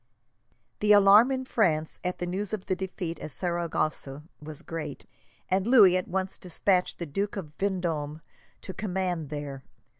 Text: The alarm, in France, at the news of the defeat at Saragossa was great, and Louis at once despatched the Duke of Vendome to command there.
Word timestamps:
The 0.79 0.93
alarm, 0.93 1.31
in 1.31 1.45
France, 1.45 1.99
at 2.03 2.17
the 2.17 2.25
news 2.25 2.53
of 2.53 2.65
the 2.65 2.75
defeat 2.75 3.19
at 3.19 3.29
Saragossa 3.29 4.23
was 4.41 4.63
great, 4.63 5.05
and 5.47 5.67
Louis 5.67 5.95
at 5.95 6.07
once 6.07 6.39
despatched 6.39 6.97
the 6.97 7.05
Duke 7.05 7.35
of 7.37 7.53
Vendome 7.59 8.21
to 8.63 8.73
command 8.73 9.29
there. 9.29 9.61